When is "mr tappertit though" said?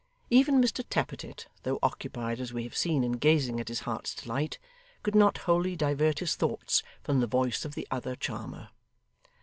0.59-1.77